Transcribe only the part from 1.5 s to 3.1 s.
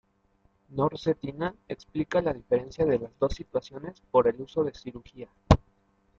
explica la diferencia de